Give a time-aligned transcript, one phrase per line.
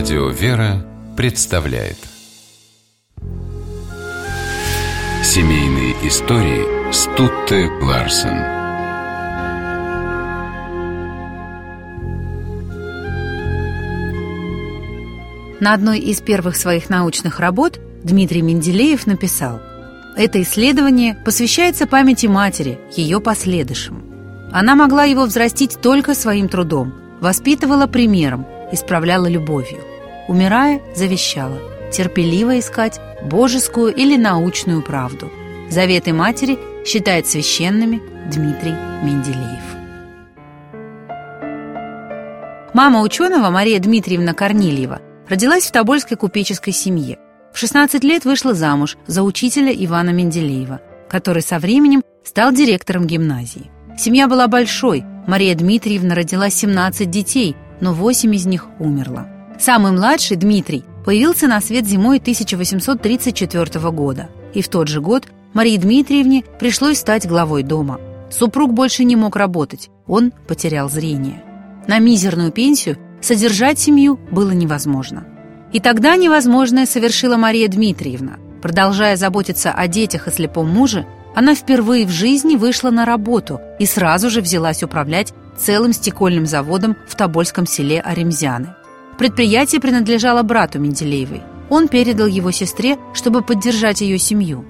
[0.00, 0.82] Радио «Вера»
[1.14, 1.98] представляет
[5.22, 8.38] Семейные истории Стутте Ларсен
[15.60, 19.60] На одной из первых своих научных работ Дмитрий Менделеев написал
[20.16, 24.02] «Это исследование посвящается памяти матери, ее последующим.
[24.50, 29.89] Она могла его взрастить только своим трудом, воспитывала примером, исправляла любовью.
[30.30, 31.58] Умирая, завещала
[31.90, 35.28] терпеливо искать божескую или научную правду.
[35.68, 39.64] Заветы матери считает священными Дмитрий Менделеев.
[42.74, 47.18] Мама ученого Мария Дмитриевна Корнильева родилась в Тобольской купеческой семье.
[47.52, 53.68] В 16 лет вышла замуж за учителя Ивана Менделеева, который со временем стал директором гимназии.
[53.98, 59.39] Семья была большой, Мария Дмитриевна родила 17 детей, но 8 из них умерло.
[59.60, 64.30] Самый младший, Дмитрий, появился на свет зимой 1834 года.
[64.54, 68.00] И в тот же год Марии Дмитриевне пришлось стать главой дома.
[68.30, 71.44] Супруг больше не мог работать, он потерял зрение.
[71.86, 75.26] На мизерную пенсию содержать семью было невозможно.
[75.74, 78.38] И тогда невозможное совершила Мария Дмитриевна.
[78.62, 83.84] Продолжая заботиться о детях и слепом муже, она впервые в жизни вышла на работу и
[83.84, 88.74] сразу же взялась управлять целым стекольным заводом в Тобольском селе Аремзяны.
[89.20, 91.42] Предприятие принадлежало брату Менделеевой.
[91.68, 94.64] Он передал его сестре, чтобы поддержать ее семью.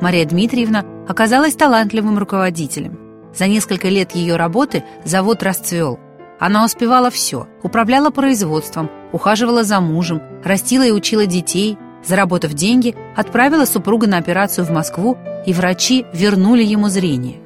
[0.00, 2.98] Мария Дмитриевна оказалась талантливым руководителем.
[3.32, 6.00] За несколько лет ее работы завод расцвел.
[6.40, 13.66] Она успевала все, управляла производством, ухаживала за мужем, растила и учила детей, заработав деньги, отправила
[13.66, 17.36] супруга на операцию в Москву, и врачи вернули ему зрение.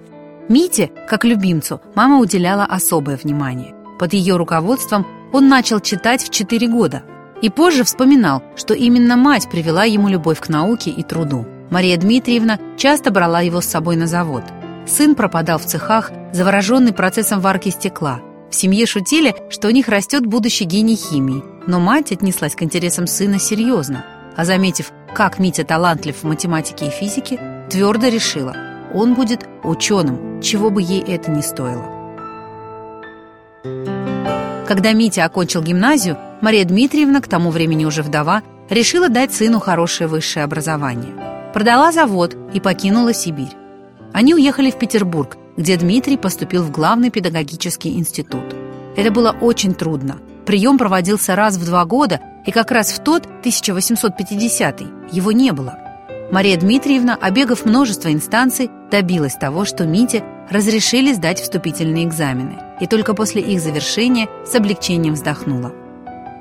[0.48, 3.74] Мите, как любимцу, мама уделяла особое внимание.
[3.98, 7.02] Под ее руководством он начал читать в 4 года
[7.42, 11.46] и позже вспоминал, что именно мать привела ему любовь к науке и труду.
[11.70, 14.42] Мария Дмитриевна часто брала его с собой на завод.
[14.86, 18.20] Сын пропадал в цехах, завороженный процессом варки стекла.
[18.50, 23.06] В семье шутили, что у них растет будущий гений химии, но мать отнеслась к интересам
[23.06, 28.56] сына серьезно, а заметив, как Митя талантлив в математике и физике, твердо решила,
[28.94, 31.97] он будет ученым, чего бы ей это ни стоило.
[34.68, 40.08] Когда Митя окончил гимназию, Мария Дмитриевна, к тому времени уже вдова, решила дать сыну хорошее
[40.08, 41.14] высшее образование.
[41.54, 43.56] Продала завод и покинула Сибирь.
[44.12, 48.44] Они уехали в Петербург, где Дмитрий поступил в главный педагогический институт.
[48.94, 50.18] Это было очень трудно.
[50.44, 55.78] Прием проводился раз в два года, и как раз в тот, 1850 его не было.
[56.30, 63.14] Мария Дмитриевна, обегав множество инстанций, добилась того, что Мите разрешили сдать вступительные экзамены, и только
[63.14, 65.72] после их завершения с облегчением вздохнула.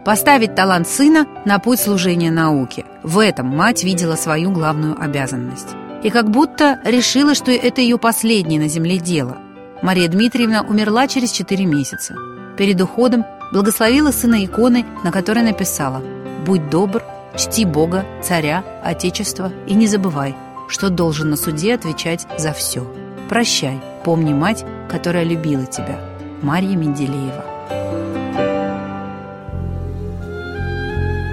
[0.05, 5.69] Поставить талант сына на путь служения науке– в этом мать видела свою главную обязанность.
[6.03, 9.37] И как будто решила, что это ее последнее на земле дело.
[9.81, 12.15] Мария Дмитриевна умерла через 4 месяца.
[12.57, 16.03] Перед уходом благословила сына иконы, на которой написала
[16.45, 17.01] «Будь добр,
[17.37, 20.35] чти Бога, царя, Отечество и не забывай,
[20.67, 22.85] что должен на суде отвечать за все.
[23.29, 25.97] Прощай, помни мать, которая любила тебя.
[26.41, 27.45] Марья Менделеева.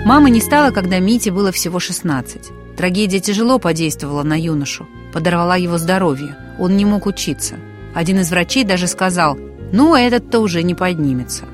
[0.06, 2.76] Мама не стала, когда Мите было всего 16.
[2.76, 6.36] Трагедия тяжело подействовала на юношу, подорвала его здоровье.
[6.58, 7.56] Он не мог учиться.
[7.94, 9.38] Один из врачей даже сказал,
[9.72, 11.44] «Ну, этот-то уже не поднимется».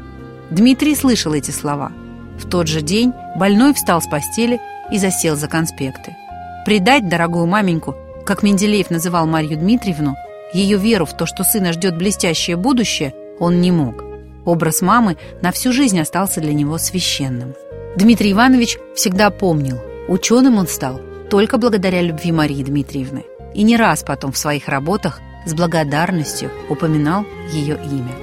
[0.50, 1.93] Дмитрий слышал эти слова.
[2.39, 4.60] В тот же день больной встал с постели
[4.93, 6.16] и засел за конспекты.
[6.65, 10.16] Предать дорогую маменьку, как Менделеев называл Марью Дмитриевну,
[10.53, 14.05] ее веру в то, что сына ждет блестящее будущее, он не мог.
[14.45, 17.55] Образ мамы на всю жизнь остался для него священным.
[17.97, 23.25] Дмитрий Иванович всегда помнил, ученым он стал только благодаря любви Марии Дмитриевны.
[23.55, 28.15] И не раз потом в своих работах с благодарностью упоминал ее имя.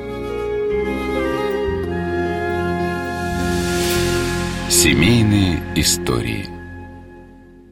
[4.70, 6.57] Семейные истории